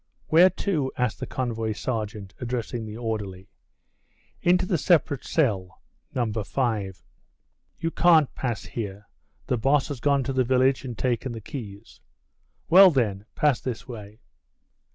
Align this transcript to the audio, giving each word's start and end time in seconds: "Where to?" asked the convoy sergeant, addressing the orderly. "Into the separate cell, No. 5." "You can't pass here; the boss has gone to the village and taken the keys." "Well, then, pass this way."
"Where 0.29 0.49
to?" 0.65 0.91
asked 0.97 1.19
the 1.19 1.27
convoy 1.27 1.73
sergeant, 1.73 2.33
addressing 2.39 2.87
the 2.87 2.97
orderly. 2.97 3.49
"Into 4.41 4.65
the 4.65 4.79
separate 4.79 5.23
cell, 5.23 5.79
No. 6.15 6.25
5." 6.33 7.03
"You 7.79 7.91
can't 7.91 8.33
pass 8.33 8.65
here; 8.65 9.05
the 9.45 9.57
boss 9.59 9.89
has 9.89 9.99
gone 9.99 10.23
to 10.23 10.33
the 10.33 10.43
village 10.43 10.83
and 10.83 10.97
taken 10.97 11.33
the 11.33 11.39
keys." 11.39 12.01
"Well, 12.67 12.89
then, 12.89 13.25
pass 13.35 13.61
this 13.61 13.87
way." 13.87 14.21